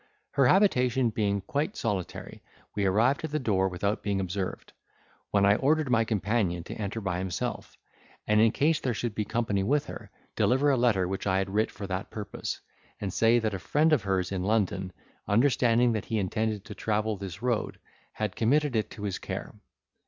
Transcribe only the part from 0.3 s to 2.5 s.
Her habitation being quite solitary,